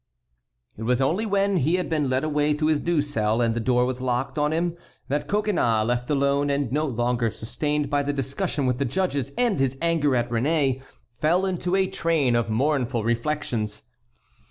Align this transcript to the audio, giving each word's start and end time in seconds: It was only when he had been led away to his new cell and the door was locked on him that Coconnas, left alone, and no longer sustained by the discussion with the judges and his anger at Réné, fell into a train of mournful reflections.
It 0.77 0.81
was 0.81 0.99
only 0.99 1.27
when 1.27 1.57
he 1.57 1.75
had 1.75 1.87
been 1.87 2.09
led 2.09 2.23
away 2.23 2.55
to 2.55 2.65
his 2.65 2.81
new 2.81 3.03
cell 3.03 3.39
and 3.39 3.53
the 3.53 3.59
door 3.59 3.85
was 3.85 4.01
locked 4.01 4.35
on 4.35 4.51
him 4.51 4.75
that 5.09 5.27
Coconnas, 5.27 5.85
left 5.85 6.09
alone, 6.09 6.49
and 6.49 6.71
no 6.71 6.85
longer 6.87 7.29
sustained 7.29 7.87
by 7.91 8.01
the 8.01 8.11
discussion 8.11 8.65
with 8.65 8.79
the 8.79 8.85
judges 8.85 9.31
and 9.37 9.59
his 9.59 9.77
anger 9.79 10.15
at 10.15 10.31
Réné, 10.31 10.81
fell 11.19 11.45
into 11.45 11.75
a 11.75 11.85
train 11.85 12.35
of 12.35 12.49
mournful 12.49 13.03
reflections. 13.03 13.83